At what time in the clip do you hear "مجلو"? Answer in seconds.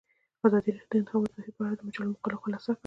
1.87-2.13